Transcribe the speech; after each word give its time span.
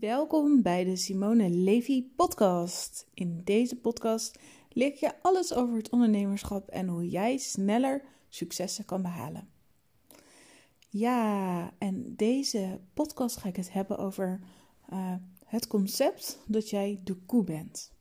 Welkom 0.00 0.62
bij 0.62 0.84
de 0.84 0.96
Simone 0.96 1.50
Levy 1.50 2.04
podcast. 2.16 3.06
In 3.14 3.40
deze 3.44 3.76
podcast 3.76 4.38
leer 4.68 4.96
je 5.00 5.22
alles 5.22 5.54
over 5.54 5.76
het 5.76 5.90
ondernemerschap 5.90 6.68
en 6.68 6.88
hoe 6.88 7.08
jij 7.08 7.36
sneller 7.36 8.02
successen 8.28 8.84
kan 8.84 9.02
behalen. 9.02 9.48
Ja, 10.88 11.72
en 11.78 12.16
deze 12.16 12.80
podcast 12.94 13.36
ga 13.36 13.48
ik 13.48 13.56
het 13.56 13.72
hebben 13.72 13.98
over 13.98 14.40
uh, 14.92 15.14
het 15.44 15.66
concept 15.66 16.38
dat 16.46 16.70
jij 16.70 17.00
de 17.04 17.14
koe 17.14 17.44
bent. 17.44 17.92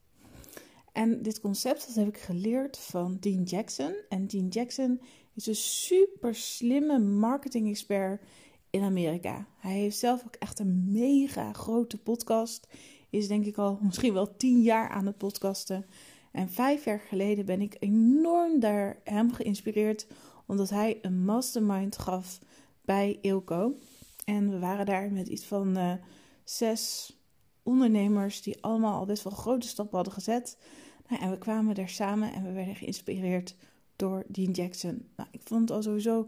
En 0.91 1.21
dit 1.21 1.41
concept 1.41 1.87
dat 1.87 1.95
heb 1.95 2.07
ik 2.07 2.17
geleerd 2.17 2.77
van 2.77 3.17
Dean 3.19 3.43
Jackson. 3.43 3.95
En 4.09 4.27
Dean 4.27 4.47
Jackson 4.47 5.01
is 5.33 5.47
een 5.47 5.55
super 5.55 6.35
slimme 6.35 6.99
marketing 6.99 7.69
expert 7.69 8.21
in 8.75 8.83
Amerika. 8.83 9.47
Hij 9.57 9.73
heeft 9.73 9.97
zelf 9.97 10.23
ook 10.25 10.35
echt 10.35 10.59
een 10.59 10.91
mega 10.91 11.53
grote 11.53 11.97
podcast. 11.97 12.67
Is 13.09 13.27
denk 13.27 13.45
ik 13.45 13.57
al 13.57 13.79
misschien 13.87 14.13
wel 14.13 14.35
tien 14.35 14.61
jaar 14.61 14.89
aan 14.89 15.05
het 15.05 15.17
podcasten. 15.17 15.85
En 16.31 16.49
vijf 16.49 16.85
jaar 16.85 16.99
geleden 16.99 17.45
ben 17.45 17.61
ik 17.61 17.75
enorm 17.79 18.59
door 18.59 18.99
hem 19.03 19.33
geïnspireerd. 19.33 20.07
Omdat 20.45 20.69
hij 20.69 20.99
een 21.01 21.25
mastermind 21.25 21.97
gaf 21.97 22.39
bij 22.81 23.17
Ilco. 23.21 23.75
En 24.25 24.49
we 24.49 24.59
waren 24.59 24.85
daar 24.85 25.11
met 25.11 25.27
iets 25.27 25.45
van 25.45 25.77
uh, 25.77 25.93
zes 26.43 27.13
ondernemers 27.63 28.41
die 28.41 28.63
allemaal 28.63 28.99
al 28.99 29.05
best 29.05 29.23
wel 29.23 29.33
grote 29.33 29.67
stappen 29.67 29.95
hadden 29.95 30.13
gezet. 30.13 30.57
Nou, 31.07 31.21
en 31.21 31.31
we 31.31 31.37
kwamen 31.37 31.75
daar 31.75 31.89
samen 31.89 32.33
en 32.33 32.43
we 32.43 32.51
werden 32.51 32.75
geïnspireerd 32.75 33.55
door 33.95 34.23
Dean 34.27 34.51
Jackson. 34.51 35.07
Nou, 35.15 35.29
ik 35.31 35.41
vond 35.43 35.61
het 35.61 35.71
al 35.71 35.83
sowieso 35.83 36.27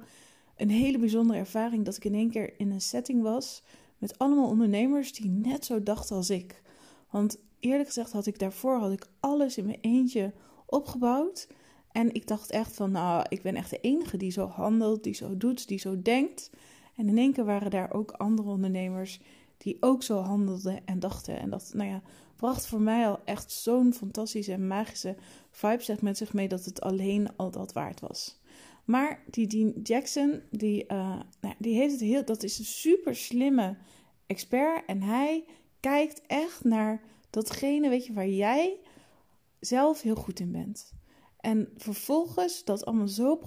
een 0.58 0.70
hele 0.70 0.98
bijzondere 0.98 1.40
ervaring 1.40 1.86
dat 1.86 1.96
ik 1.96 2.06
in 2.06 2.14
één 2.14 2.30
keer 2.30 2.54
in 2.59 2.72
een 2.72 2.81
setting 2.81 3.22
was 3.22 3.64
met 3.98 4.20
allemaal 4.20 4.50
ondernemers 4.50 5.14
die 5.14 5.30
net 5.30 5.66
zo 5.66 5.84
dachten 5.84 6.16
als 6.16 6.30
ik. 6.30 6.62
Want 7.09 7.38
eerlijk 7.59 7.88
gezegd 7.88 8.12
had 8.12 8.26
ik 8.26 8.40
daarvoor 8.40 8.78
had 8.78 8.92
ik 8.92 9.08
alles 9.20 9.58
in 9.58 9.66
mijn 9.66 9.78
eentje 9.81 10.34
opgebouwd. 10.66 11.48
En 11.92 12.14
ik 12.14 12.28
dacht 12.28 12.52
echt 12.52 12.76
van, 12.76 12.92
nou, 12.92 13.26
ik 13.30 13.42
ben 13.42 13.56
echt 13.56 13.70
de 13.70 13.80
enige 13.81 14.18
die 14.18 14.31
zo 14.31 14.48
handelt, 14.48 15.04
die 15.04 15.14
zo 15.14 15.38
doet, 15.38 15.68
die 15.68 15.80
zo 15.80 16.02
denkt. 16.02 16.50
En 16.96 17.08
in 17.08 17.18
één 17.18 17.34
keer 17.34 17.46
waren 17.46 17.72
daar 17.72 17.94
ook 17.94 18.12
andere 18.12 18.50
ondernemers 18.50 19.20
die 19.58 19.78
ook 19.80 20.03
zo 20.03 20.18
handelden 20.18 20.86
en 20.86 21.00
dachten. 21.00 21.40
En 21.40 21.50
dat, 21.50 21.72
nou 21.74 21.90
ja, 21.90 22.02
bracht 22.36 22.68
voor 22.68 22.81
mij 22.81 23.08
al 23.08 23.20
echt 23.26 23.52
zo'n 23.52 23.94
fantastische 23.94 24.53
en 24.53 24.68
magische 24.68 25.16
vibe 25.50 25.84
zeg, 25.84 26.02
met 26.02 26.18
zich 26.18 26.34
mee 26.34 26.48
dat 26.48 26.66
het 26.66 26.81
alleen 26.81 27.36
al 27.36 27.52
dat 27.52 27.74
waard 27.74 28.00
was. 28.00 28.40
Maar 28.88 29.24
die 29.30 29.48
Dean 29.48 29.74
Jackson, 29.84 30.42
die, 30.52 30.84
uh, 30.84 31.20
nou, 31.42 31.56
die 31.58 31.76
heeft 31.76 31.92
het 31.92 32.02
heel, 32.02 32.26
dat 32.26 32.44
is 32.44 32.60
een 32.60 32.66
super 32.66 33.16
slimme 33.16 33.78
expert. 34.26 34.86
En 34.86 35.02
hij 35.02 35.46
kijkt 35.80 36.22
echt 36.28 36.64
naar 36.64 37.02
datgene, 37.30 37.90
weet 37.90 38.06
je, 38.06 38.14
waar 38.14 38.30
jij 38.30 38.78
zelf 39.60 40.02
heel 40.02 40.16
goed 40.16 40.40
in 40.40 40.52
bent. 40.52 40.94
En 41.40 41.70
vervolgens 41.78 42.64
dat 42.64 42.86
allemaal 42.86 43.08
zo 43.08 43.40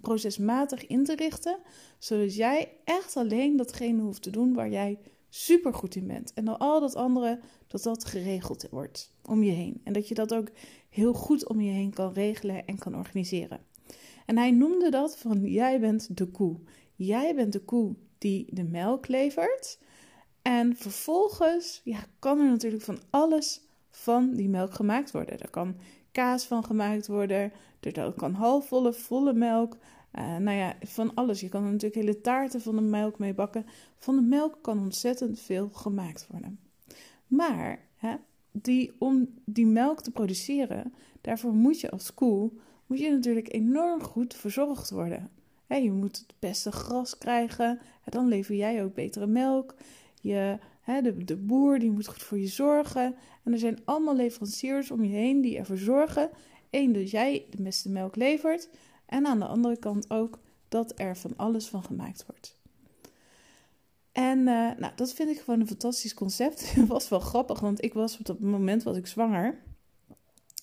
procesmatig 0.00 0.86
in 0.86 1.04
te 1.04 1.14
richten, 1.14 1.58
zodat 1.98 2.34
jij 2.34 2.72
echt 2.84 3.16
alleen 3.16 3.56
datgene 3.56 4.02
hoeft 4.02 4.22
te 4.22 4.30
doen 4.30 4.54
waar 4.54 4.70
jij 4.70 4.98
super 5.28 5.74
goed 5.74 5.94
in 5.94 6.06
bent. 6.06 6.32
En 6.34 6.44
dan 6.44 6.58
al 6.58 6.80
dat 6.80 6.94
andere, 6.94 7.40
dat 7.66 7.82
dat 7.82 8.04
geregeld 8.04 8.66
wordt 8.70 9.12
om 9.22 9.42
je 9.42 9.52
heen. 9.52 9.80
En 9.84 9.92
dat 9.92 10.08
je 10.08 10.14
dat 10.14 10.34
ook 10.34 10.48
heel 10.88 11.12
goed 11.12 11.48
om 11.48 11.60
je 11.60 11.72
heen 11.72 11.94
kan 11.94 12.12
regelen 12.12 12.66
en 12.66 12.78
kan 12.78 12.96
organiseren. 12.96 13.60
En 14.26 14.36
hij 14.36 14.50
noemde 14.50 14.90
dat 14.90 15.18
van 15.18 15.40
jij 15.40 15.80
bent 15.80 16.16
de 16.16 16.26
koe. 16.26 16.56
Jij 16.94 17.34
bent 17.34 17.52
de 17.52 17.60
koe 17.60 17.94
die 18.18 18.46
de 18.50 18.64
melk 18.64 19.08
levert. 19.08 19.78
En 20.42 20.76
vervolgens 20.76 21.80
ja, 21.84 22.06
kan 22.18 22.38
er 22.40 22.48
natuurlijk 22.48 22.82
van 22.82 22.98
alles 23.10 23.60
van 23.90 24.34
die 24.34 24.48
melk 24.48 24.74
gemaakt 24.74 25.10
worden. 25.10 25.40
Er 25.40 25.50
kan 25.50 25.76
kaas 26.12 26.44
van 26.46 26.64
gemaakt 26.64 27.06
worden. 27.06 27.52
Er 27.80 28.12
kan 28.12 28.32
halfvolle, 28.32 28.92
volle 28.92 29.32
melk. 29.32 29.76
Uh, 30.18 30.36
nou 30.36 30.56
ja, 30.56 30.76
van 30.80 31.14
alles. 31.14 31.40
Je 31.40 31.48
kan 31.48 31.64
er 31.64 31.70
natuurlijk 31.70 32.00
hele 32.00 32.20
taarten 32.20 32.60
van 32.60 32.76
de 32.76 32.82
melk 32.82 33.18
mee 33.18 33.34
bakken. 33.34 33.66
Van 33.96 34.16
de 34.16 34.22
melk 34.22 34.58
kan 34.62 34.78
ontzettend 34.78 35.40
veel 35.40 35.68
gemaakt 35.68 36.26
worden. 36.30 36.58
Maar 37.26 37.80
hè, 37.96 38.16
die, 38.52 38.92
om 38.98 39.28
die 39.44 39.66
melk 39.66 40.02
te 40.02 40.10
produceren, 40.10 40.94
daarvoor 41.20 41.52
moet 41.52 41.80
je 41.80 41.90
als 41.90 42.14
koe 42.14 42.50
moet 42.86 42.98
je 42.98 43.10
natuurlijk 43.10 43.52
enorm 43.52 44.02
goed 44.02 44.34
verzorgd 44.34 44.90
worden. 44.90 45.30
je 45.68 45.92
moet 45.92 46.18
het 46.18 46.34
beste 46.38 46.72
gras 46.72 47.18
krijgen, 47.18 47.78
dan 48.04 48.28
lever 48.28 48.54
jij 48.54 48.84
ook 48.84 48.94
betere 48.94 49.26
melk. 49.26 49.74
Je, 50.20 50.58
de, 50.84 51.24
de 51.24 51.36
boer 51.36 51.78
die 51.78 51.90
moet 51.90 52.06
goed 52.06 52.22
voor 52.22 52.38
je 52.38 52.46
zorgen. 52.46 53.14
En 53.44 53.52
er 53.52 53.58
zijn 53.58 53.78
allemaal 53.84 54.16
leveranciers 54.16 54.90
om 54.90 55.04
je 55.04 55.16
heen 55.16 55.40
die 55.40 55.58
ervoor 55.58 55.78
zorgen. 55.78 56.30
Eén, 56.70 56.92
dat 56.92 57.10
jij 57.10 57.46
de 57.50 57.62
beste 57.62 57.88
melk 57.88 58.16
levert. 58.16 58.68
En 59.06 59.26
aan 59.26 59.38
de 59.38 59.46
andere 59.46 59.76
kant 59.76 60.10
ook 60.10 60.38
dat 60.68 60.92
er 61.00 61.16
van 61.16 61.32
alles 61.36 61.68
van 61.68 61.82
gemaakt 61.82 62.24
wordt. 62.26 62.58
En 64.12 64.38
uh, 64.38 64.70
nou, 64.78 64.92
dat 64.96 65.12
vind 65.12 65.30
ik 65.30 65.38
gewoon 65.38 65.60
een 65.60 65.66
fantastisch 65.66 66.14
concept. 66.14 66.70
Het 66.74 66.86
was 66.86 67.08
wel 67.08 67.20
grappig, 67.20 67.60
want 67.60 67.84
ik 67.84 67.94
was 67.94 68.18
op 68.18 68.24
dat 68.24 68.40
moment 68.40 68.82
was 68.82 68.96
ik 68.96 69.06
zwanger. 69.06 69.58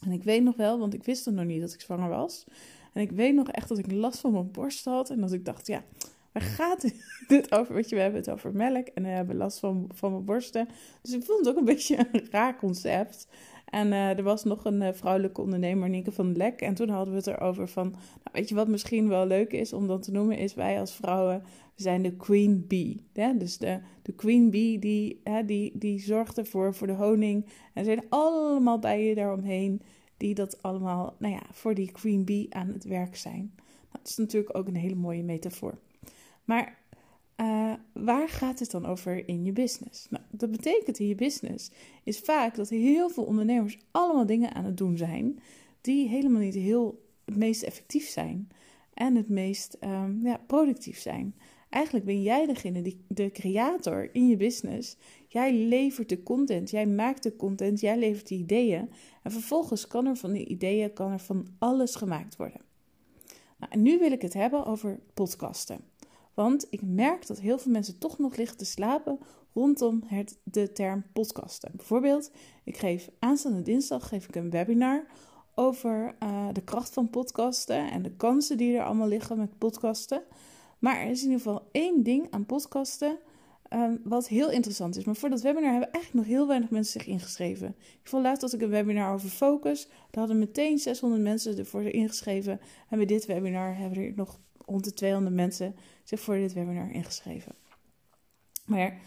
En 0.06 0.12
ik 0.12 0.24
weet 0.24 0.44
nog 0.44 0.56
wel, 0.56 0.80
want 0.80 0.94
ik 0.94 1.04
wist 1.04 1.26
nog 1.26 1.46
niet 1.46 1.62
dat 1.62 1.74
ik 1.74 1.82
zwanger 1.82 2.10
was. 2.10 2.46
En 2.94 3.02
ik 3.02 3.12
weet 3.12 3.36
nog 3.36 3.50
echt 3.50 3.70
dat 3.70 3.78
ik 3.78 3.92
last 3.92 4.20
van 4.20 4.32
mijn 4.32 4.52
borst 4.52 4.86
had. 4.86 5.10
En 5.10 5.22
dat 5.22 5.34
ik 5.34 5.46
dacht, 5.46 5.68
ja, 5.68 5.84
waar 6.32 6.44
gaat 6.44 6.94
dit 7.28 7.52
over? 7.52 7.76
Weet 7.76 7.90
je, 7.90 7.96
we 7.96 8.02
hebben 8.02 8.20
het 8.20 8.30
over 8.30 8.56
melk 8.56 8.88
en 8.88 9.04
we 9.04 9.10
hebben 9.10 9.36
last 9.36 9.60
van, 9.60 9.90
van 9.94 10.12
mijn 10.12 10.26
borsten. 10.26 10.68
Dus 11.02 11.14
ik 11.14 11.24
vond 11.24 11.40
het 11.40 11.48
ook 11.50 11.58
een 11.58 11.66
beetje 11.76 12.08
een 12.12 12.28
raar 12.32 12.58
concept. 12.58 13.28
En 13.74 13.88
uh, 13.88 14.18
er 14.18 14.24
was 14.24 14.44
nog 14.44 14.66
een 14.66 14.82
uh, 14.82 14.90
vrouwelijke 14.92 15.42
ondernemer, 15.42 15.90
Nieke 15.90 16.12
van 16.12 16.36
Lek. 16.38 16.62
En 16.62 16.74
toen 16.74 16.90
hadden 16.90 17.14
we 17.14 17.20
het 17.20 17.28
erover 17.28 17.68
van, 17.68 17.90
nou, 17.90 18.30
weet 18.32 18.50
je 18.50 18.56
wat 18.56 18.68
misschien 18.68 19.08
wel 19.08 19.28
leuk 19.28 19.52
is 19.52 19.74
om 19.74 19.88
dan 19.88 20.02
te 20.02 20.12
noemen, 20.12 20.38
is 20.38 20.54
wij 20.54 20.80
als 20.80 20.96
vrouwen, 20.96 21.44
we 21.76 21.82
zijn 21.82 22.02
de 22.02 22.16
queen 22.16 22.66
bee. 22.68 23.04
Dus 23.38 23.58
de, 23.58 23.80
de 24.02 24.14
queen 24.14 24.50
bee 24.50 24.80
die, 24.80 25.22
hè, 25.24 25.46
die, 25.46 25.72
die 25.78 26.00
zorgt 26.00 26.38
ervoor 26.38 26.74
voor 26.74 26.88
de 26.88 26.94
honing. 26.94 27.46
En 27.74 27.86
zijn 27.86 28.04
allemaal 28.10 28.80
bijen 28.80 29.16
daaromheen 29.16 29.82
die 30.18 30.34
dat 30.34 30.62
allemaal, 30.62 31.16
nou 31.20 31.34
ja, 31.34 31.42
voor 31.52 31.74
die 31.74 31.92
queen 31.92 32.26
bee 32.26 32.48
aan 32.50 32.68
het 32.68 32.84
werk 32.84 33.16
zijn. 33.16 33.56
Dat 33.92 34.08
is 34.08 34.18
natuurlijk 34.18 34.58
ook 34.58 34.68
een 34.68 34.76
hele 34.76 34.96
mooie 34.96 35.24
metafoor. 35.24 35.78
Maar 36.44 36.82
uh, 37.38 37.74
waar 37.94 38.30
gaat 38.30 38.60
het 38.60 38.72
dan 38.72 38.86
over 38.86 39.28
in 39.28 39.44
je 39.44 39.52
business? 39.52 40.08
Nou, 40.10 40.24
dat 40.32 40.52
betekent 40.52 41.00
in 41.00 41.08
je 41.08 41.16
business 41.16 41.72
is 42.04 42.20
vaak 42.20 42.56
dat 42.56 42.70
heel 42.70 43.10
veel 43.10 43.24
ondernemers 43.24 43.78
allemaal 43.92 44.26
dingen 44.26 44.54
aan 44.54 44.66
het 44.66 44.78
doen 44.78 44.98
zijn 44.98 45.40
die 45.82 46.08
helemaal 46.08 46.42
niet 46.42 46.54
heel 46.54 47.08
het 47.26 47.36
meest 47.36 47.64
effectief 47.64 48.08
zijn 48.08 48.50
en 48.94 49.16
het 49.16 49.30
meest 49.30 49.78
um, 49.82 50.20
ja, 50.24 50.42
productief 50.48 51.00
zijn. 51.00 51.36
Eigenlijk 51.70 52.06
ben 52.06 52.22
jij 52.22 52.46
degene 52.46 52.82
die 52.82 53.04
de 53.08 53.32
creator 53.32 54.10
in 54.12 54.28
je 54.28 54.38
business. 54.38 54.98
Jij 55.34 55.54
levert 55.54 56.10
de 56.10 56.24
content, 56.24 56.70
jij 56.70 56.86
maakt 56.86 57.24
de 57.24 57.36
content, 57.36 57.80
jij 57.80 57.98
levert 57.98 58.28
de 58.28 58.36
ideeën. 58.36 58.90
En 59.24 59.32
vervolgens 59.32 59.88
kan 59.88 60.06
er 60.06 60.16
van 60.16 60.32
die 60.32 60.46
ideeën 60.46 60.94
kan 60.94 61.12
er 61.12 61.20
van 61.20 61.48
alles 61.60 61.96
gemaakt 61.96 62.36
worden. 62.36 62.62
Nou, 63.58 63.78
nu 63.82 64.00
wil 64.00 64.12
ik 64.12 64.22
het 64.22 64.34
hebben 64.34 64.66
over 64.66 65.00
podcasten. 65.14 65.80
Want 66.34 66.68
ik 66.70 66.82
merk 66.82 67.28
dat 67.28 67.40
heel 67.40 67.58
veel 67.58 67.72
mensen 67.72 67.98
toch 67.98 68.18
nog 68.18 68.36
liggen 68.36 68.58
te 68.58 68.66
slapen 68.66 69.20
rondom 69.54 70.04
het, 70.06 70.38
de 70.44 70.72
term 70.72 71.04
podcasten. 71.14 71.72
Bijvoorbeeld, 71.76 72.32
ik 72.64 72.78
geef 72.78 73.10
aanstaande 73.20 73.62
dinsdag 73.62 74.08
geef 74.08 74.28
ik 74.28 74.36
een 74.36 74.50
webinar 74.50 75.06
over 75.56 76.16
uh, 76.24 76.48
de 76.52 76.64
kracht 76.64 76.94
van 76.94 77.10
podcasten 77.10 77.92
en 77.92 78.02
de 78.02 78.16
kansen 78.16 78.58
die 78.58 78.78
er 78.78 78.86
allemaal 78.86 79.08
liggen 79.08 79.38
met 79.38 79.58
podcasten. 79.58 80.24
Maar 80.80 81.00
er 81.00 81.10
is 81.10 81.24
in 81.24 81.30
ieder 81.30 81.42
geval 81.42 81.70
één 81.72 82.04
ding 82.04 82.28
aan 82.30 82.46
podcasten 82.46 83.20
um, 83.74 84.00
wat 84.04 84.28
heel 84.28 84.52
interessant 84.52 84.98
is. 84.98 85.04
Maar 85.04 85.16
voor 85.16 85.30
dat 85.30 85.42
webinar 85.42 85.72
hebben 85.72 85.92
eigenlijk 85.92 86.26
nog 86.26 86.36
heel 86.36 86.48
weinig 86.48 86.70
mensen 86.70 87.00
zich 87.02 87.10
ingeschreven. 87.10 87.68
Ik 87.78 88.08
vond 88.10 88.24
laatst 88.24 88.42
dat 88.42 88.54
ik 88.54 88.62
een 88.62 88.70
webinar 88.70 89.14
over 89.14 89.30
focus. 89.30 89.88
Daar 89.88 90.24
hadden 90.24 90.40
meteen 90.40 90.78
600 90.78 91.22
mensen 91.22 91.58
ervoor 91.58 91.82
ingeschreven. 91.82 92.60
En 92.90 92.98
bij 92.98 93.06
dit 93.06 93.26
webinar 93.26 93.78
hebben 93.78 94.04
er 94.04 94.14
nog 94.16 94.40
rond 94.66 94.84
de 94.84 94.94
200 94.94 95.36
mensen 95.36 95.76
zich 96.04 96.20
voor 96.20 96.36
dit 96.36 96.54
webinar 96.54 96.92
ingeschreven. 96.92 97.56
Maar, 98.66 99.02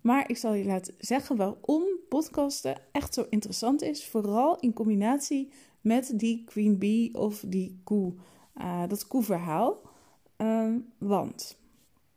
maar 0.00 0.28
ik 0.28 0.36
zal 0.36 0.52
je 0.52 0.64
laten 0.64 0.94
zeggen 0.98 1.36
waarom 1.36 1.84
podcasten 2.08 2.80
echt 2.92 3.14
zo 3.14 3.26
interessant 3.30 3.82
is. 3.82 4.06
Vooral 4.06 4.58
in 4.58 4.72
combinatie 4.72 5.52
met 5.80 6.12
die 6.14 6.44
Queen 6.44 6.78
Bee 6.78 7.14
of 7.14 7.44
die 7.46 7.80
koe. 7.84 8.14
Uh, 8.56 8.88
dat 8.88 9.06
koe-verhaal. 9.06 9.80
Uh, 10.38 10.74
want, 10.98 11.58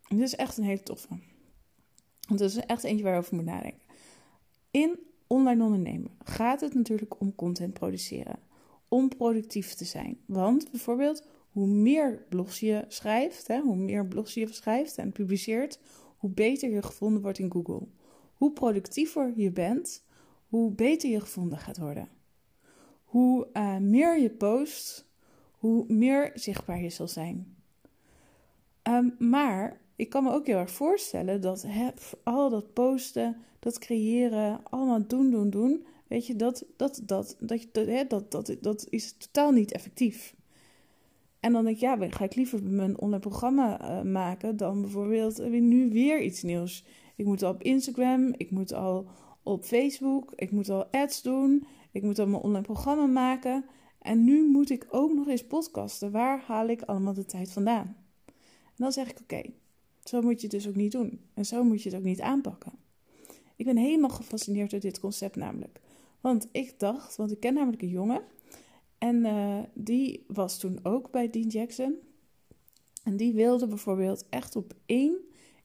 dit 0.09 0.19
is 0.19 0.35
echt 0.35 0.57
een 0.57 0.63
hele 0.63 0.83
toffe. 0.83 1.07
Want 2.27 2.39
dat 2.39 2.49
is 2.49 2.57
echt 2.57 2.83
eentje 2.83 3.03
waar 3.03 3.13
je 3.13 3.19
over 3.19 3.35
moet 3.35 3.45
nadenken. 3.45 3.81
In 4.71 4.99
online 5.27 5.63
ondernemen 5.63 6.11
gaat 6.23 6.61
het 6.61 6.73
natuurlijk 6.73 7.19
om 7.19 7.35
content 7.35 7.73
produceren. 7.73 8.39
Om 8.87 9.07
productief 9.07 9.73
te 9.73 9.85
zijn. 9.85 10.17
Want 10.25 10.71
bijvoorbeeld, 10.71 11.27
hoe 11.51 11.67
meer 11.67 12.25
blogs 12.29 12.59
je 12.59 12.85
schrijft, 12.87 13.47
hè, 13.47 13.59
hoe 13.59 13.75
meer 13.75 14.07
blogs 14.07 14.33
je 14.33 14.47
schrijft 14.53 14.97
en 14.97 15.11
publiceert, 15.11 15.79
hoe 16.17 16.29
beter 16.29 16.69
je 16.69 16.81
gevonden 16.81 17.21
wordt 17.21 17.39
in 17.39 17.51
Google. 17.51 17.87
hoe 18.33 18.51
productiever 18.51 19.33
je 19.35 19.51
bent, 19.51 20.03
hoe 20.47 20.71
beter 20.71 21.09
je 21.09 21.19
gevonden 21.19 21.57
gaat 21.57 21.77
worden. 21.77 22.09
Hoe 23.03 23.47
uh, 23.53 23.77
meer 23.77 24.19
je 24.19 24.29
post, 24.29 25.07
hoe 25.51 25.85
meer 25.87 26.31
zichtbaar 26.33 26.81
je 26.81 26.89
zal 26.89 27.07
zijn. 27.07 27.55
Um, 28.83 29.15
maar 29.19 29.81
ik 30.03 30.09
kan 30.09 30.23
me 30.23 30.31
ook 30.31 30.47
heel 30.47 30.57
erg 30.57 30.71
voorstellen 30.71 31.41
dat 31.41 31.65
al 32.23 32.49
dat 32.49 32.73
posten, 32.73 33.37
dat 33.59 33.79
creëren, 33.79 34.59
allemaal 34.69 35.07
doen, 35.07 35.31
doen, 35.31 35.49
doen. 35.49 35.85
Weet 36.07 36.27
je, 36.27 36.35
dat, 36.35 36.65
dat, 36.77 37.01
dat, 37.05 37.35
dat, 37.39 37.67
dat, 37.71 38.09
dat, 38.09 38.31
dat, 38.31 38.57
dat 38.61 38.87
is 38.89 39.17
totaal 39.17 39.51
niet 39.51 39.71
effectief. 39.71 40.35
En 41.39 41.53
dan 41.53 41.63
denk 41.63 41.75
ik, 41.75 41.81
ja, 41.81 41.97
ga 42.09 42.23
ik 42.23 42.35
liever 42.35 42.63
mijn 42.63 42.99
online 42.99 43.19
programma 43.19 43.81
eh, 43.81 44.01
maken 44.01 44.57
dan 44.57 44.81
bijvoorbeeld 44.81 45.49
nu 45.49 45.89
weer 45.91 46.21
iets 46.21 46.41
nieuws. 46.41 46.85
Ik 47.15 47.25
moet 47.25 47.43
al 47.43 47.51
op 47.51 47.63
Instagram, 47.63 48.33
ik 48.37 48.51
moet 48.51 48.73
al 48.73 49.07
op 49.43 49.63
Facebook, 49.63 50.33
ik 50.35 50.51
moet 50.51 50.69
al 50.69 50.85
ads 50.85 51.21
doen, 51.21 51.65
ik 51.91 52.03
moet 52.03 52.19
al 52.19 52.27
mijn 52.27 52.41
online 52.41 52.63
programma 52.65 53.05
maken. 53.05 53.65
En 53.99 54.23
nu 54.23 54.47
moet 54.47 54.69
ik 54.69 54.85
ook 54.89 55.13
nog 55.13 55.27
eens 55.27 55.47
podcasten. 55.47 56.11
Waar 56.11 56.43
haal 56.47 56.67
ik 56.67 56.81
allemaal 56.81 57.13
de 57.13 57.25
tijd 57.25 57.51
vandaan? 57.51 57.95
En 58.65 58.73
dan 58.75 58.91
zeg 58.91 59.09
ik, 59.09 59.19
oké, 59.21 59.41
zo 60.03 60.21
moet 60.21 60.41
je 60.41 60.47
het 60.47 60.55
dus 60.55 60.67
ook 60.67 60.75
niet 60.75 60.91
doen. 60.91 61.19
En 61.33 61.45
zo 61.45 61.63
moet 61.63 61.83
je 61.83 61.89
het 61.89 61.97
ook 61.97 62.05
niet 62.05 62.21
aanpakken. 62.21 62.71
Ik 63.55 63.65
ben 63.65 63.77
helemaal 63.77 64.09
gefascineerd 64.09 64.71
door 64.71 64.79
dit 64.79 64.99
concept 64.99 65.35
namelijk. 65.35 65.81
Want 66.21 66.47
ik 66.51 66.79
dacht, 66.79 67.15
want 67.15 67.31
ik 67.31 67.39
ken 67.39 67.53
namelijk 67.53 67.81
een 67.81 67.89
jongen. 67.89 68.21
En 68.97 69.25
uh, 69.25 69.59
die 69.73 70.25
was 70.27 70.59
toen 70.59 70.79
ook 70.83 71.11
bij 71.11 71.29
Dean 71.29 71.47
Jackson. 71.47 71.95
En 73.03 73.17
die 73.17 73.33
wilde 73.33 73.67
bijvoorbeeld 73.67 74.25
echt 74.29 74.55
op 74.55 74.73
één 74.85 75.15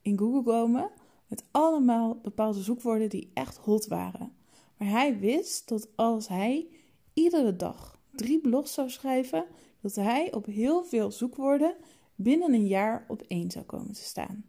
in 0.02 0.18
Google 0.18 0.42
komen. 0.42 0.90
Met 1.26 1.44
allemaal 1.50 2.18
bepaalde 2.22 2.62
zoekwoorden 2.62 3.08
die 3.08 3.30
echt 3.34 3.56
hot 3.56 3.86
waren. 3.86 4.32
Maar 4.76 4.88
hij 4.88 5.18
wist 5.18 5.68
dat 5.68 5.88
als 5.96 6.28
hij 6.28 6.68
iedere 7.12 7.56
dag 7.56 8.00
drie 8.14 8.40
blogs 8.40 8.74
zou 8.74 8.90
schrijven, 8.90 9.44
dat 9.80 9.94
hij 9.94 10.32
op 10.32 10.46
heel 10.46 10.84
veel 10.84 11.10
zoekwoorden 11.10 11.74
binnen 12.20 12.52
een 12.52 12.66
jaar 12.66 13.04
op 13.08 13.22
één 13.22 13.50
zou 13.50 13.64
komen 13.64 13.92
te 13.92 14.02
staan. 14.02 14.44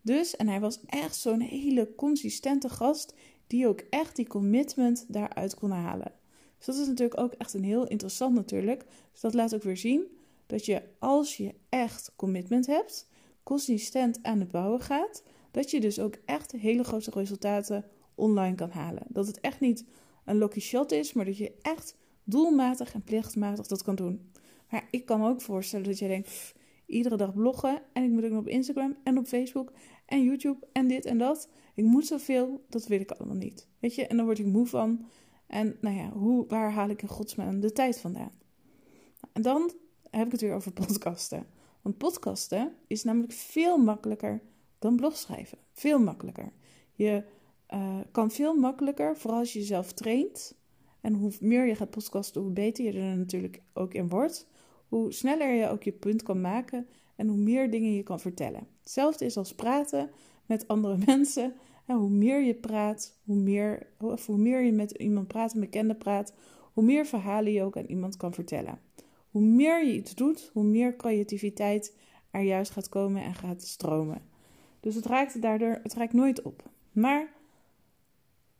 Dus, 0.00 0.36
en 0.36 0.48
hij 0.48 0.60
was 0.60 0.80
echt 0.86 1.16
zo'n 1.16 1.40
hele 1.40 1.94
consistente 1.94 2.68
gast 2.68 3.14
die 3.46 3.68
ook 3.68 3.80
echt 3.90 4.16
die 4.16 4.26
commitment 4.26 5.04
daaruit 5.08 5.54
kon 5.54 5.70
halen. 5.70 6.12
Dus 6.56 6.66
dat 6.66 6.76
is 6.76 6.86
natuurlijk 6.86 7.20
ook 7.20 7.32
echt 7.32 7.54
een 7.54 7.64
heel 7.64 7.86
interessant 7.86 8.34
natuurlijk. 8.34 8.84
Dus 9.12 9.20
dat 9.20 9.34
laat 9.34 9.54
ook 9.54 9.62
weer 9.62 9.76
zien 9.76 10.04
dat 10.46 10.64
je 10.64 10.82
als 10.98 11.36
je 11.36 11.54
echt 11.68 12.12
commitment 12.16 12.66
hebt, 12.66 13.08
consistent 13.42 14.18
aan 14.22 14.40
het 14.40 14.50
bouwen 14.50 14.80
gaat, 14.80 15.22
dat 15.50 15.70
je 15.70 15.80
dus 15.80 15.98
ook 15.98 16.14
echt 16.24 16.52
hele 16.52 16.84
grote 16.84 17.10
resultaten 17.10 17.84
online 18.14 18.54
kan 18.54 18.70
halen. 18.70 19.02
Dat 19.08 19.26
het 19.26 19.40
echt 19.40 19.60
niet 19.60 19.84
een 20.24 20.38
lucky 20.38 20.60
shot 20.60 20.92
is, 20.92 21.12
maar 21.12 21.24
dat 21.24 21.36
je 21.36 21.52
echt 21.62 21.96
doelmatig 22.24 22.94
en 22.94 23.02
plichtmatig 23.02 23.66
dat 23.66 23.82
kan 23.82 23.94
doen. 23.94 24.30
Maar 24.70 24.88
ik 24.90 25.06
kan 25.06 25.20
me 25.20 25.28
ook 25.28 25.40
voorstellen 25.40 25.86
dat 25.86 25.98
jij 25.98 26.08
denkt, 26.08 26.54
iedere 26.92 27.16
dag 27.16 27.34
bloggen 27.34 27.82
en 27.92 28.02
ik 28.02 28.10
moet 28.10 28.24
ook 28.24 28.30
nog 28.30 28.40
op 28.40 28.48
Instagram 28.48 28.96
en 29.02 29.18
op 29.18 29.26
Facebook 29.26 29.72
en 30.06 30.22
YouTube 30.22 30.66
en 30.72 30.88
dit 30.88 31.04
en 31.04 31.18
dat. 31.18 31.48
Ik 31.74 31.84
moet 31.84 32.06
zoveel, 32.06 32.64
dat 32.68 32.86
wil 32.86 33.00
ik 33.00 33.10
allemaal 33.10 33.36
niet. 33.36 33.68
Weet 33.78 33.94
je, 33.94 34.06
en 34.06 34.16
dan 34.16 34.24
word 34.24 34.38
ik 34.38 34.46
moe 34.46 34.66
van. 34.66 35.06
En 35.46 35.76
nou 35.80 35.96
ja, 35.96 36.10
hoe, 36.10 36.46
waar 36.48 36.72
haal 36.72 36.88
ik 36.88 37.02
in 37.02 37.08
godsnaam 37.08 37.60
de 37.60 37.72
tijd 37.72 38.00
vandaan? 38.00 38.32
En 39.32 39.42
dan 39.42 39.72
heb 40.10 40.26
ik 40.26 40.32
het 40.32 40.40
weer 40.40 40.54
over 40.54 40.72
podcasten. 40.86 41.46
Want 41.82 41.98
podcasten 41.98 42.72
is 42.86 43.04
namelijk 43.04 43.32
veel 43.32 43.78
makkelijker 43.78 44.42
dan 44.78 44.96
blogschrijven. 44.96 45.58
Veel 45.72 45.98
makkelijker. 45.98 46.52
Je 46.92 47.24
uh, 47.74 47.98
kan 48.10 48.30
veel 48.30 48.54
makkelijker, 48.54 49.16
vooral 49.16 49.38
als 49.38 49.52
je 49.52 49.58
jezelf 49.58 49.92
traint. 49.92 50.54
En 51.00 51.14
hoe 51.14 51.32
meer 51.40 51.66
je 51.66 51.74
gaat 51.74 51.90
podcasten, 51.90 52.42
hoe 52.42 52.50
beter 52.50 52.84
je 52.84 52.92
er 52.92 53.16
natuurlijk 53.16 53.62
ook 53.72 53.94
in 53.94 54.08
wordt. 54.08 54.46
Hoe 54.92 55.12
sneller 55.12 55.52
je 55.52 55.68
ook 55.68 55.82
je 55.82 55.92
punt 55.92 56.22
kan 56.22 56.40
maken 56.40 56.86
en 57.16 57.28
hoe 57.28 57.36
meer 57.36 57.70
dingen 57.70 57.94
je 57.94 58.02
kan 58.02 58.20
vertellen. 58.20 58.66
Hetzelfde 58.80 59.24
is 59.24 59.36
als 59.36 59.54
praten 59.54 60.10
met 60.46 60.68
andere 60.68 60.96
mensen. 61.06 61.54
En 61.86 61.96
hoe 61.96 62.10
meer 62.10 62.40
je 62.40 62.54
praat, 62.54 63.18
hoe 63.24 63.36
meer, 63.36 63.86
hoe 64.26 64.38
meer 64.38 64.62
je 64.62 64.72
met 64.72 64.90
iemand 64.90 65.28
praat, 65.28 65.54
een 65.54 65.60
bekende 65.60 65.94
praat, 65.94 66.32
hoe 66.72 66.84
meer 66.84 67.06
verhalen 67.06 67.52
je 67.52 67.62
ook 67.62 67.76
aan 67.76 67.84
iemand 67.84 68.16
kan 68.16 68.34
vertellen. 68.34 68.80
Hoe 69.30 69.42
meer 69.42 69.86
je 69.86 69.94
iets 69.94 70.14
doet, 70.14 70.50
hoe 70.52 70.64
meer 70.64 70.96
creativiteit 70.96 71.96
er 72.30 72.42
juist 72.42 72.70
gaat 72.70 72.88
komen 72.88 73.22
en 73.22 73.34
gaat 73.34 73.62
stromen. 73.62 74.22
Dus 74.80 74.94
het 74.94 75.06
raakt 75.06 75.42
daardoor, 75.42 75.80
het 75.82 75.94
raakt 75.94 76.12
nooit 76.12 76.42
op. 76.42 76.62
Maar, 76.92 77.32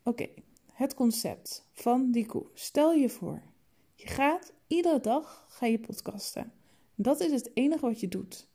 oké, 0.02 0.28
het 0.72 0.94
concept 0.94 1.68
van 1.72 2.10
die 2.10 2.26
koe. 2.26 2.46
Stel 2.54 2.92
je 2.92 3.08
voor, 3.08 3.42
je 3.94 4.06
gaat 4.06 4.52
iedere 4.72 5.00
dag 5.00 5.46
ga 5.48 5.66
je 5.66 5.78
podcasten. 5.78 6.52
Dat 6.94 7.20
is 7.20 7.32
het 7.32 7.50
enige 7.54 7.86
wat 7.86 8.00
je 8.00 8.08
doet. 8.08 8.48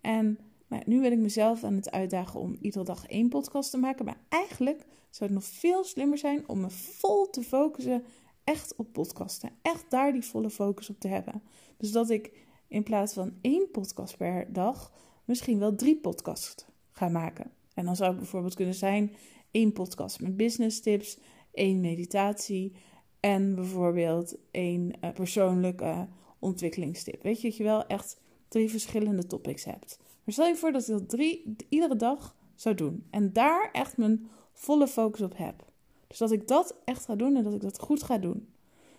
En 0.00 0.38
nou, 0.66 0.82
nu 0.86 1.00
ben 1.00 1.12
ik 1.12 1.18
mezelf 1.18 1.64
aan 1.64 1.74
het 1.74 1.90
uitdagen 1.90 2.40
om 2.40 2.56
iedere 2.60 2.84
dag 2.84 3.06
één 3.06 3.28
podcast 3.28 3.70
te 3.70 3.78
maken. 3.78 4.04
Maar 4.04 4.20
eigenlijk 4.28 4.86
zou 5.10 5.30
het 5.30 5.38
nog 5.38 5.44
veel 5.44 5.84
slimmer 5.84 6.18
zijn 6.18 6.48
om 6.48 6.60
me 6.60 6.70
vol 6.70 7.30
te 7.30 7.42
focussen 7.42 8.04
echt 8.44 8.76
op 8.76 8.92
podcasten. 8.92 9.50
Echt 9.62 9.90
daar 9.90 10.12
die 10.12 10.24
volle 10.24 10.50
focus 10.50 10.90
op 10.90 11.00
te 11.00 11.08
hebben. 11.08 11.42
Dus 11.76 11.92
dat 11.92 12.10
ik 12.10 12.46
in 12.68 12.82
plaats 12.82 13.12
van 13.12 13.34
één 13.40 13.70
podcast 13.70 14.16
per 14.16 14.52
dag 14.52 14.92
misschien 15.24 15.58
wel 15.58 15.74
drie 15.74 15.96
podcasts 15.96 16.64
ga 16.90 17.08
maken. 17.08 17.50
En 17.74 17.84
dan 17.84 17.96
zou 17.96 18.08
het 18.10 18.18
bijvoorbeeld 18.18 18.54
kunnen 18.54 18.74
zijn 18.74 19.12
één 19.50 19.72
podcast 19.72 20.20
met 20.20 20.36
business 20.36 20.80
tips, 20.80 21.18
één 21.52 21.80
meditatie 21.80 22.72
en 23.22 23.54
bijvoorbeeld 23.54 24.36
één 24.50 24.92
uh, 25.04 25.10
persoonlijke 25.12 26.08
ontwikkelingstip. 26.38 27.22
Weet 27.22 27.40
je 27.40 27.48
dat 27.48 27.56
je 27.56 27.62
wel 27.64 27.86
echt 27.86 28.20
drie 28.48 28.70
verschillende 28.70 29.26
topics 29.26 29.64
hebt. 29.64 29.98
Maar 30.24 30.34
stel 30.34 30.46
je 30.46 30.56
voor 30.56 30.72
dat 30.72 30.82
ik 30.82 30.88
dat 30.88 31.08
drie, 31.08 31.56
iedere 31.68 31.96
dag 31.96 32.36
zou 32.54 32.74
doen. 32.74 33.06
En 33.10 33.32
daar 33.32 33.68
echt 33.72 33.96
mijn 33.96 34.26
volle 34.52 34.88
focus 34.88 35.20
op 35.20 35.36
heb. 35.36 35.64
Dus 36.06 36.18
dat 36.18 36.30
ik 36.30 36.48
dat 36.48 36.76
echt 36.84 37.04
ga 37.04 37.14
doen 37.14 37.36
en 37.36 37.44
dat 37.44 37.54
ik 37.54 37.60
dat 37.60 37.78
goed 37.78 38.02
ga 38.02 38.18
doen. 38.18 38.48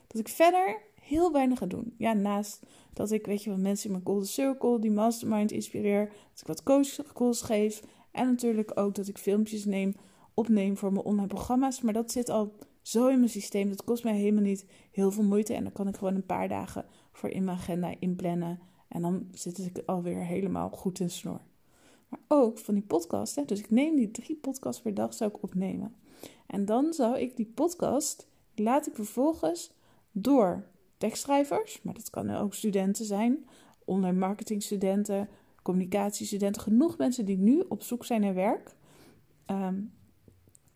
Dat 0.07 0.21
ik 0.21 0.27
verder 0.27 0.81
heel 1.01 1.31
weinig 1.31 1.57
ga 1.57 1.65
doen. 1.65 1.93
Ja, 1.97 2.13
naast 2.13 2.59
dat 2.93 3.11
ik, 3.11 3.25
weet 3.25 3.43
je, 3.43 3.49
wat 3.49 3.59
mensen 3.59 3.85
in 3.85 3.91
mijn 3.91 4.05
Golden 4.05 4.27
Circle, 4.27 4.79
die 4.79 4.91
mastermind 4.91 5.51
inspireer. 5.51 6.05
Dat 6.05 6.41
ik 6.41 6.47
wat 6.47 6.63
coachcalls 6.63 7.41
geef. 7.41 7.81
En 8.11 8.27
natuurlijk 8.27 8.71
ook 8.79 8.95
dat 8.95 9.07
ik 9.07 9.17
filmpjes 9.17 9.65
neem, 9.65 9.95
opneem 10.33 10.77
voor 10.77 10.91
mijn 10.91 11.05
online 11.05 11.27
programma's. 11.27 11.81
Maar 11.81 11.93
dat 11.93 12.11
zit 12.11 12.29
al 12.29 12.53
zo 12.83 13.07
in 13.07 13.17
mijn 13.17 13.29
systeem. 13.29 13.69
Dat 13.69 13.83
kost 13.83 14.03
mij 14.03 14.15
helemaal 14.15 14.43
niet 14.43 14.65
heel 14.91 15.11
veel 15.11 15.23
moeite. 15.23 15.53
En 15.53 15.63
dan 15.63 15.71
kan 15.71 15.87
ik 15.87 15.97
gewoon 15.97 16.15
een 16.15 16.25
paar 16.25 16.47
dagen 16.47 16.85
voor 17.11 17.29
in 17.29 17.43
mijn 17.43 17.57
agenda 17.57 17.93
inplannen. 17.99 18.59
En 18.87 19.01
dan 19.01 19.27
zit 19.31 19.57
ik 19.57 19.81
alweer 19.85 20.25
helemaal 20.25 20.69
goed 20.69 20.99
in 20.99 21.09
snor. 21.09 21.41
Maar 22.09 22.19
ook 22.27 22.57
van 22.57 22.73
die 22.73 22.83
podcast. 22.83 23.35
Hè? 23.35 23.45
Dus 23.45 23.59
ik 23.59 23.71
neem 23.71 23.95
die 23.95 24.11
drie 24.11 24.35
podcasts 24.35 24.81
per 24.81 24.93
dag 24.93 25.13
zou 25.13 25.31
ik 25.35 25.43
opnemen. 25.43 25.95
En 26.47 26.65
dan 26.65 26.93
zou 26.93 27.19
ik 27.19 27.35
die 27.35 27.51
podcast, 27.55 28.27
die 28.53 28.65
laat 28.65 28.87
ik 28.87 28.95
vervolgens 28.95 29.73
door 30.11 30.67
tekstschrijvers. 30.97 31.81
Maar 31.81 31.93
dat 31.93 32.09
kan 32.09 32.29
ook 32.29 32.53
studenten 32.53 33.05
zijn. 33.05 33.47
Online 33.85 34.17
marketingstudenten, 34.17 35.29
communicatiestudenten. 35.61 36.61
Genoeg 36.61 36.97
mensen 36.97 37.25
die 37.25 37.37
nu 37.37 37.63
op 37.67 37.81
zoek 37.81 38.05
zijn 38.05 38.21
naar 38.21 38.33
werk. 38.33 38.75
Ehm, 39.45 39.81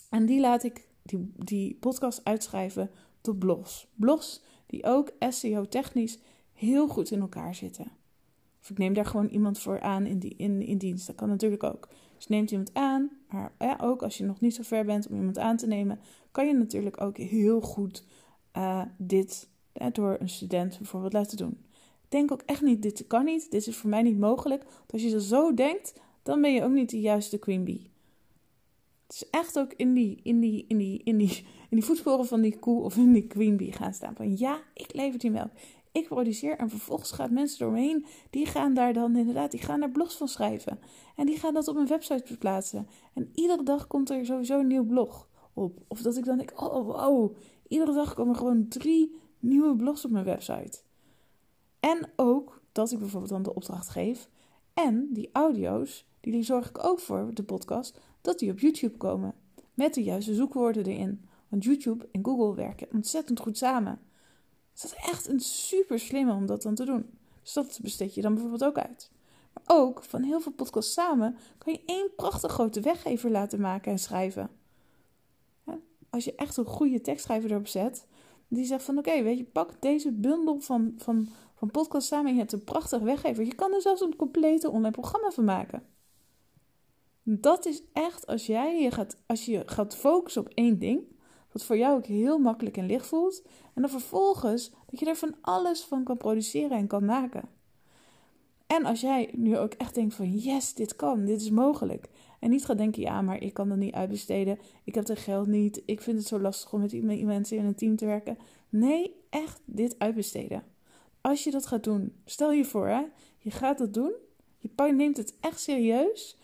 en 0.09 0.25
die 0.25 0.39
laat 0.39 0.63
ik 0.63 0.87
die, 1.07 1.31
die 1.35 1.77
podcast 1.79 2.21
uitschrijven 2.23 2.89
tot 3.21 3.39
blogs. 3.39 3.87
Blogs 3.95 4.41
die 4.65 4.83
ook 4.83 5.11
SEO-technisch 5.29 6.19
heel 6.53 6.87
goed 6.87 7.11
in 7.11 7.19
elkaar 7.19 7.55
zitten. 7.55 7.91
Of 8.61 8.69
ik 8.69 8.77
neem 8.77 8.93
daar 8.93 9.05
gewoon 9.05 9.27
iemand 9.27 9.59
voor 9.59 9.81
aan 9.81 10.05
in, 10.05 10.19
die, 10.19 10.33
in, 10.37 10.61
in 10.61 10.77
dienst. 10.77 11.07
Dat 11.07 11.15
kan 11.15 11.29
natuurlijk 11.29 11.63
ook. 11.63 11.87
Dus 12.15 12.27
neemt 12.27 12.51
iemand 12.51 12.73
aan, 12.73 13.09
maar 13.29 13.53
ja, 13.59 13.77
ook 13.81 14.03
als 14.03 14.17
je 14.17 14.23
nog 14.23 14.41
niet 14.41 14.55
zo 14.55 14.63
ver 14.63 14.85
bent 14.85 15.07
om 15.07 15.15
iemand 15.15 15.37
aan 15.37 15.57
te 15.57 15.67
nemen, 15.67 15.99
kan 16.31 16.47
je 16.47 16.53
natuurlijk 16.53 17.01
ook 17.01 17.17
heel 17.17 17.61
goed 17.61 18.03
uh, 18.57 18.81
dit 18.97 19.49
door 19.91 20.17
een 20.19 20.29
student 20.29 20.77
bijvoorbeeld 20.77 21.13
laten 21.13 21.37
doen. 21.37 21.57
Denk 22.09 22.31
ook 22.31 22.41
echt 22.45 22.61
niet, 22.61 22.81
dit 22.81 23.07
kan 23.07 23.25
niet, 23.25 23.51
dit 23.51 23.67
is 23.67 23.75
voor 23.75 23.89
mij 23.89 24.01
niet 24.01 24.19
mogelijk. 24.19 24.65
Als 24.87 25.01
je 25.01 25.11
dat 25.11 25.21
zo 25.21 25.53
denkt, 25.53 25.93
dan 26.23 26.41
ben 26.41 26.53
je 26.53 26.63
ook 26.63 26.71
niet 26.71 26.89
de 26.89 26.99
juiste 26.99 27.37
queen 27.37 27.63
bee. 27.63 27.91
Het 29.07 29.15
is 29.15 29.29
echt 29.29 29.59
ook 29.59 29.73
in 29.73 29.93
die, 29.93 30.19
in 30.23 30.39
die, 30.39 30.65
in 30.67 30.77
die, 30.77 31.01
in 31.03 31.17
die, 31.17 31.45
in 31.69 31.77
die 31.77 31.85
voetsporen 31.85 32.25
van 32.25 32.41
die 32.41 32.59
koe 32.59 32.83
of 32.83 32.97
in 32.97 33.13
die 33.13 33.27
queen 33.27 33.57
bee 33.57 33.71
gaan 33.71 33.93
staan. 33.93 34.15
Van 34.15 34.37
ja, 34.37 34.59
ik 34.73 34.93
lever 34.93 35.19
die 35.19 35.31
melk. 35.31 35.51
Ik 35.91 36.07
produceer 36.07 36.57
en 36.57 36.69
vervolgens 36.69 37.11
gaan 37.11 37.33
mensen 37.33 37.59
door 37.59 37.71
me 37.71 37.79
heen. 37.79 38.05
Die 38.29 38.45
gaan 38.45 38.73
daar 38.73 38.93
dan 38.93 39.15
inderdaad, 39.15 39.51
die 39.51 39.61
gaan 39.61 39.79
daar 39.79 39.91
blogs 39.91 40.15
van 40.15 40.27
schrijven. 40.27 40.79
En 41.15 41.25
die 41.25 41.37
gaan 41.37 41.53
dat 41.53 41.67
op 41.67 41.75
een 41.75 41.87
website 41.87 42.37
plaatsen. 42.37 42.87
En 43.13 43.29
iedere 43.33 43.63
dag 43.63 43.87
komt 43.87 44.09
er 44.09 44.25
sowieso 44.25 44.59
een 44.59 44.67
nieuw 44.67 44.85
blog 44.85 45.29
op. 45.53 45.79
Of 45.87 46.01
dat 46.01 46.17
ik 46.17 46.25
dan 46.25 46.37
denk, 46.37 46.61
oh 46.61 46.85
wow, 46.85 47.35
iedere 47.67 47.93
dag 47.93 48.13
komen 48.13 48.33
er 48.33 48.39
gewoon 48.39 48.67
drie 48.67 49.15
nieuwe 49.39 49.75
blogs 49.75 50.05
op 50.05 50.11
mijn 50.11 50.25
website. 50.25 50.79
En 51.79 52.11
ook 52.15 52.61
dat 52.71 52.91
ik 52.91 52.99
bijvoorbeeld 52.99 53.31
dan 53.31 53.43
de 53.43 53.55
opdracht 53.55 53.89
geef. 53.89 54.29
En 54.73 55.09
die 55.13 55.29
audio's, 55.33 56.05
die 56.31 56.43
zorg 56.43 56.69
ik 56.69 56.83
ook 56.83 56.99
voor, 56.99 57.29
de 57.33 57.43
podcast, 57.43 57.99
dat 58.21 58.39
die 58.39 58.51
op 58.51 58.59
YouTube 58.59 58.97
komen. 58.97 59.33
met 59.73 59.93
de 59.93 60.03
juiste 60.03 60.33
zoekwoorden 60.33 60.85
erin. 60.85 61.25
Want 61.47 61.63
YouTube 61.63 62.07
en 62.11 62.25
Google 62.25 62.55
werken 62.55 62.87
ontzettend 62.93 63.39
goed 63.39 63.57
samen. 63.57 63.99
Dus 64.71 64.81
dat 64.81 64.91
is 64.91 65.09
echt 65.09 65.27
een 65.27 65.39
super 65.39 65.99
slimme 65.99 66.33
om 66.33 66.45
dat 66.45 66.61
dan 66.61 66.75
te 66.75 66.85
doen. 66.85 67.09
Dus 67.43 67.53
dat 67.53 67.79
besteed 67.81 68.13
je 68.13 68.21
dan 68.21 68.33
bijvoorbeeld 68.33 68.63
ook 68.63 68.77
uit. 68.77 69.11
Maar 69.53 69.77
ook 69.77 70.03
van 70.03 70.23
heel 70.23 70.39
veel 70.39 70.51
podcasts 70.51 70.93
samen 70.93 71.37
kan 71.57 71.73
je 71.73 71.81
één 71.85 72.09
prachtig 72.15 72.51
grote 72.51 72.81
weggever 72.81 73.31
laten 73.31 73.61
maken 73.61 73.91
en 73.91 73.99
schrijven. 73.99 74.49
Als 76.09 76.25
je 76.25 76.35
echt 76.35 76.57
een 76.57 76.65
goede 76.65 77.01
tekstschrijver 77.01 77.51
erop 77.51 77.67
zet, 77.67 78.05
die 78.47 78.65
zegt 78.65 78.83
van 78.83 78.97
oké, 78.97 79.23
weet 79.23 79.37
je, 79.37 79.43
pak 79.43 79.81
deze 79.81 80.11
bundel 80.11 80.59
van, 80.59 80.93
van, 80.97 81.29
van 81.55 81.71
podcasts 81.71 82.09
samen 82.09 82.27
en 82.27 82.33
je 82.33 82.39
hebt 82.39 82.53
een 82.53 82.63
prachtig 82.63 83.01
weggever. 83.01 83.45
Je 83.45 83.55
kan 83.55 83.73
er 83.73 83.81
zelfs 83.81 84.01
een 84.01 84.15
complete 84.15 84.69
online 84.69 84.91
programma 84.91 85.29
van 85.29 85.43
maken. 85.43 85.83
Dat 87.29 87.65
is 87.65 87.81
echt 87.93 88.27
als 88.27 88.45
jij 88.45 88.81
je 88.81 88.91
gaat, 88.91 89.17
als 89.25 89.45
je 89.45 89.63
gaat 89.65 89.95
focussen 89.95 90.41
op 90.41 90.51
één 90.53 90.79
ding, 90.79 91.01
wat 91.51 91.63
voor 91.63 91.77
jou 91.77 91.97
ook 91.97 92.05
heel 92.05 92.37
makkelijk 92.37 92.77
en 92.77 92.85
licht 92.85 93.07
voelt, 93.07 93.41
en 93.73 93.81
dan 93.81 93.91
vervolgens 93.91 94.71
dat 94.89 94.99
je 94.99 95.05
er 95.05 95.15
van 95.15 95.35
alles 95.41 95.83
van 95.83 96.03
kan 96.03 96.17
produceren 96.17 96.77
en 96.77 96.87
kan 96.87 97.05
maken. 97.05 97.49
En 98.67 98.85
als 98.85 99.01
jij 99.01 99.29
nu 99.33 99.57
ook 99.57 99.73
echt 99.73 99.95
denkt 99.95 100.15
van 100.15 100.37
yes, 100.37 100.73
dit 100.73 100.95
kan, 100.95 101.25
dit 101.25 101.41
is 101.41 101.49
mogelijk. 101.49 102.09
En 102.39 102.49
niet 102.49 102.65
gaat 102.65 102.77
denken, 102.77 103.01
ja, 103.01 103.21
maar 103.21 103.41
ik 103.41 103.53
kan 103.53 103.69
dat 103.69 103.77
niet 103.77 103.93
uitbesteden. 103.93 104.59
Ik 104.83 104.95
heb 104.95 105.07
er 105.07 105.17
geld 105.17 105.47
niet. 105.47 105.81
Ik 105.85 106.01
vind 106.01 106.17
het 106.17 106.27
zo 106.27 106.39
lastig 106.39 106.73
om 106.73 106.79
met 106.79 107.23
mensen 107.23 107.57
in 107.57 107.65
een 107.65 107.75
team 107.75 107.95
te 107.95 108.05
werken. 108.05 108.37
Nee, 108.69 109.15
echt 109.29 109.61
dit 109.65 109.95
uitbesteden. 109.99 110.63
Als 111.21 111.43
je 111.43 111.51
dat 111.51 111.65
gaat 111.65 111.83
doen, 111.83 112.13
stel 112.25 112.51
je 112.51 112.65
voor, 112.65 112.87
hè, 112.87 113.01
je 113.37 113.51
gaat 113.51 113.77
dat 113.77 113.93
doen. 113.93 114.11
Je 114.59 114.93
neemt 114.93 115.17
het 115.17 115.35
echt 115.39 115.59
serieus. 115.59 116.36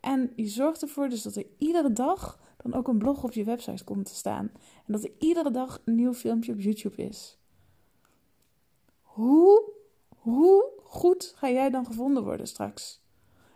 En 0.00 0.32
je 0.36 0.46
zorgt 0.46 0.82
ervoor 0.82 1.08
dus 1.08 1.22
dat 1.22 1.36
er 1.36 1.46
iedere 1.58 1.92
dag 1.92 2.40
dan 2.56 2.74
ook 2.74 2.88
een 2.88 2.98
blog 2.98 3.24
op 3.24 3.32
je 3.32 3.44
website 3.44 3.84
komt 3.84 4.06
te 4.06 4.14
staan. 4.14 4.50
En 4.86 4.92
dat 4.92 5.04
er 5.04 5.12
iedere 5.18 5.50
dag 5.50 5.82
een 5.84 5.94
nieuw 5.94 6.14
filmpje 6.14 6.52
op 6.52 6.60
YouTube 6.60 7.02
is. 7.02 7.38
Hoe, 9.00 9.72
hoe 10.08 10.70
goed 10.82 11.32
ga 11.36 11.50
jij 11.50 11.70
dan 11.70 11.86
gevonden 11.86 12.24
worden 12.24 12.46
straks? 12.46 13.00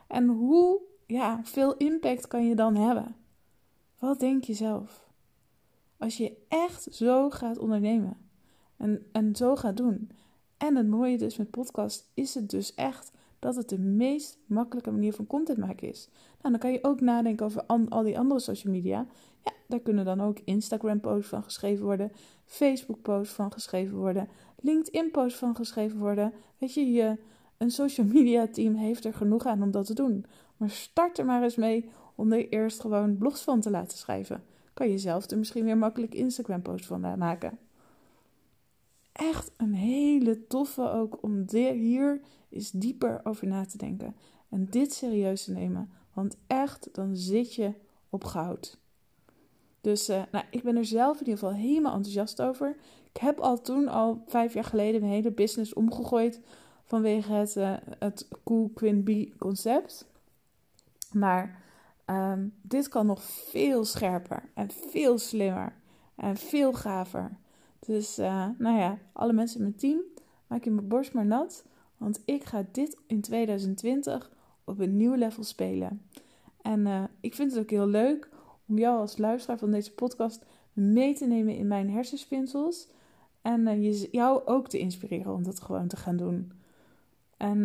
En 0.07 0.29
hoe 0.29 0.81
ja, 1.07 1.41
veel 1.45 1.77
impact 1.77 2.27
kan 2.27 2.47
je 2.47 2.55
dan 2.55 2.75
hebben? 2.75 3.17
Wat 3.99 4.21
denk 4.21 4.45
je 4.45 4.55
zelf? 4.55 5.11
Als 5.99 6.17
je 6.17 6.37
echt 6.49 6.87
zo 6.91 7.31
gaat 7.31 7.59
ondernemen 7.59 8.17
en, 8.77 9.09
en 9.13 9.37
zo 9.37 9.57
gaat 9.57 9.77
doen. 9.77 10.11
En 10.57 10.77
het 10.77 10.89
mooie 10.89 11.19
dus 11.19 11.37
met 11.37 11.51
podcast 11.51 12.11
is 12.15 12.35
het 12.35 12.51
dus 12.51 12.75
echt 12.75 13.13
dat 13.43 13.57
het 13.57 13.69
de 13.69 13.79
meest 13.79 14.39
makkelijke 14.47 14.91
manier 14.91 15.13
van 15.13 15.27
content 15.27 15.59
maken 15.59 15.89
is. 15.89 16.09
Nou, 16.13 16.51
dan 16.51 16.59
kan 16.59 16.73
je 16.73 16.79
ook 16.83 17.01
nadenken 17.01 17.47
over 17.47 17.63
al 17.89 18.03
die 18.03 18.19
andere 18.19 18.41
social 18.41 18.73
media. 18.73 19.07
Ja, 19.45 19.53
daar 19.67 19.81
kunnen 19.81 20.05
dan 20.05 20.21
ook 20.21 20.39
Instagram-posts 20.45 21.29
van 21.29 21.43
geschreven 21.43 21.85
worden, 21.85 22.13
Facebook-posts 22.45 23.35
van 23.35 23.53
geschreven 23.53 23.97
worden, 23.97 24.29
LinkedIn-posts 24.61 25.39
van 25.39 25.57
geschreven 25.57 25.99
worden. 25.99 26.33
Weet 26.59 26.75
je, 26.75 26.93
je, 26.93 27.17
een 27.59 27.71
social 27.71 28.07
media 28.15 28.47
team 28.47 28.75
heeft 28.75 29.05
er 29.05 29.15
genoeg 29.15 29.47
aan 29.47 29.63
om 29.63 29.71
dat 29.71 29.87
te 29.87 29.95
doen. 29.95 30.25
Maar 30.57 30.71
start 30.71 31.19
er 31.19 31.25
maar 31.25 31.43
eens 31.43 31.57
mee 31.57 31.91
om 32.15 32.33
er 32.33 32.49
eerst 32.49 32.81
gewoon 32.81 33.19
blogs 33.19 33.43
van 33.43 33.61
te 33.61 33.71
laten 33.71 33.99
schrijven. 33.99 34.43
Kan 34.75 34.91
je 34.91 34.99
zelf 34.99 35.31
er 35.31 35.39
misschien 35.39 35.65
weer 35.65 35.79
makkelijk 35.79 36.15
Instagram-posts 36.15 36.87
van 36.87 37.19
maken. 37.19 37.59
Echt 39.13 39.51
een 39.57 39.75
hele 39.75 40.47
toffe 40.47 40.91
ook 40.91 41.23
om 41.23 41.45
hier 41.55 42.21
eens 42.51 42.71
dieper 42.71 43.21
over 43.25 43.47
na 43.47 43.65
te 43.65 43.79
denken. 43.79 44.17
En 44.49 44.67
dit 44.71 44.93
serieus 44.93 45.45
te 45.45 45.53
nemen. 45.53 45.91
Want 46.13 46.37
echt, 46.47 46.89
dan 46.93 47.17
zit 47.17 47.55
je 47.55 47.73
op 48.09 48.25
goud. 48.25 48.79
Dus 49.81 50.11
uh, 50.11 50.23
nou, 50.31 50.45
ik 50.51 50.63
ben 50.63 50.77
er 50.77 50.85
zelf 50.85 51.21
in 51.21 51.27
ieder 51.27 51.39
geval 51.39 51.55
helemaal 51.55 51.95
enthousiast 51.95 52.43
over. 52.43 52.77
Ik 53.13 53.21
heb 53.21 53.39
al 53.39 53.61
toen, 53.61 53.89
al 53.89 54.23
vijf 54.27 54.55
jaar 54.55 54.65
geleden, 54.65 55.01
mijn 55.01 55.13
hele 55.13 55.33
business 55.33 55.75
omgegooid 55.75 56.41
vanwege 56.85 57.33
het, 57.33 57.57
uh, 57.57 57.77
het 57.99 58.29
Cool 58.45 58.71
Queen 58.75 59.05
Bee 59.05 59.33
concept. 59.39 60.07
Maar 61.13 61.63
um, 62.07 62.55
dit 62.63 62.89
kan 62.89 63.07
nog 63.07 63.23
veel 63.23 63.85
scherper 63.85 64.51
en 64.55 64.71
veel 64.71 65.19
slimmer 65.19 65.75
en 66.17 66.37
veel 66.37 66.73
gaver. 66.73 67.39
Dus 67.87 68.19
uh, 68.19 68.49
nou 68.59 68.79
ja, 68.79 68.99
alle 69.13 69.33
mensen 69.33 69.57
in 69.57 69.63
mijn 69.63 69.77
team, 69.77 70.01
maak 70.47 70.65
je 70.65 70.71
mijn 70.71 70.89
borst 70.89 71.13
maar 71.13 71.27
nat. 71.27 71.65
Want 71.97 72.23
ik 72.25 72.45
ga 72.45 72.67
dit 72.73 72.99
in 73.07 73.21
2020 73.21 74.31
op 74.65 74.79
een 74.79 74.97
nieuw 74.97 75.15
level 75.15 75.45
spelen. 75.45 76.03
En 76.61 76.87
uh, 76.87 77.05
ik 77.21 77.35
vind 77.35 77.51
het 77.51 77.61
ook 77.61 77.71
heel 77.71 77.87
leuk 77.87 78.29
om 78.67 78.79
jou 78.79 78.99
als 78.99 79.19
luisteraar 79.19 79.59
van 79.59 79.71
deze 79.71 79.93
podcast 79.93 80.45
mee 80.73 81.15
te 81.15 81.27
nemen 81.27 81.57
in 81.57 81.67
mijn 81.67 81.91
hersenspinsels. 81.91 82.89
En 83.43 83.67
uh, 83.67 84.13
jou 84.13 84.47
ook 84.47 84.69
te 84.69 84.79
inspireren 84.79 85.35
om 85.35 85.43
dat 85.43 85.61
gewoon 85.61 85.89
te 85.89 85.97
gaan 85.97 86.17
doen. 86.17 86.53
En 87.37 87.65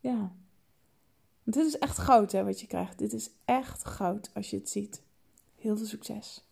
ja, 0.00 0.32
dit 1.44 1.66
is 1.66 1.78
echt 1.78 1.98
goud 1.98 2.32
hè, 2.32 2.44
wat 2.44 2.60
je 2.60 2.66
krijgt. 2.66 2.98
Dit 2.98 3.12
is 3.12 3.30
echt 3.44 3.84
goud 3.84 4.30
als 4.34 4.50
je 4.50 4.56
het 4.56 4.68
ziet. 4.68 5.02
Heel 5.54 5.76
veel 5.76 5.86
succes. 5.86 6.49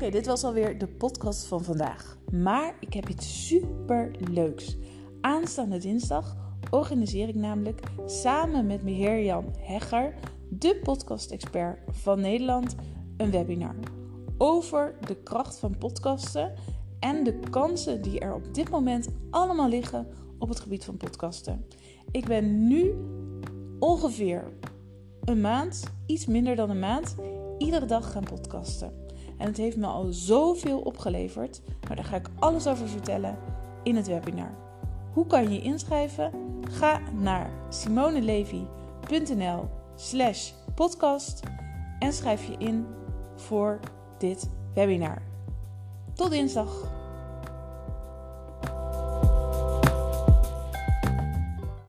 Oké, 0.00 0.10
dit 0.10 0.26
was 0.26 0.44
alweer 0.44 0.78
de 0.78 0.86
podcast 0.86 1.46
van 1.46 1.64
vandaag. 1.64 2.18
Maar 2.32 2.74
ik 2.78 2.92
heb 2.92 3.08
iets 3.08 3.46
super 3.46 4.10
leuks. 4.30 4.76
Aanstaande 5.20 5.78
dinsdag 5.78 6.36
organiseer 6.70 7.28
ik 7.28 7.34
namelijk 7.34 7.80
samen 8.06 8.66
met 8.66 8.82
meneer 8.82 9.24
Jan 9.24 9.54
Hegger, 9.58 10.14
de 10.48 10.80
podcast-expert 10.82 11.78
van 11.90 12.20
Nederland, 12.20 12.74
een 13.16 13.30
webinar 13.30 13.74
over 14.38 14.94
de 15.06 15.16
kracht 15.16 15.58
van 15.58 15.78
podcasten 15.78 16.54
en 17.00 17.24
de 17.24 17.38
kansen 17.50 18.02
die 18.02 18.20
er 18.20 18.34
op 18.34 18.54
dit 18.54 18.70
moment 18.70 19.08
allemaal 19.30 19.68
liggen 19.68 20.06
op 20.38 20.48
het 20.48 20.60
gebied 20.60 20.84
van 20.84 20.96
podcasten. 20.96 21.66
Ik 22.10 22.26
ben 22.26 22.66
nu 22.66 22.94
ongeveer 23.78 24.52
een 25.24 25.40
maand, 25.40 25.82
iets 26.06 26.26
minder 26.26 26.56
dan 26.56 26.70
een 26.70 26.78
maand, 26.78 27.16
iedere 27.58 27.86
dag 27.86 28.12
gaan 28.12 28.24
podcasten. 28.24 29.08
En 29.40 29.46
het 29.46 29.56
heeft 29.56 29.76
me 29.76 29.86
al 29.86 30.06
zoveel 30.10 30.80
opgeleverd, 30.80 31.62
maar 31.86 31.96
daar 31.96 32.04
ga 32.04 32.16
ik 32.16 32.28
alles 32.38 32.66
over 32.66 32.88
vertellen 32.88 33.38
in 33.82 33.96
het 33.96 34.06
webinar. 34.06 34.54
Hoe 35.12 35.26
kan 35.26 35.42
je 35.42 35.50
je 35.50 35.62
inschrijven? 35.62 36.32
Ga 36.70 37.00
naar 37.12 37.50
simonelevy.nl 37.68 39.68
slash 39.96 40.52
podcast 40.74 41.40
en 41.98 42.12
schrijf 42.12 42.46
je 42.46 42.54
in 42.58 42.86
voor 43.36 43.78
dit 44.18 44.48
webinar. 44.74 45.22
Tot 46.14 46.30
dinsdag! 46.30 46.99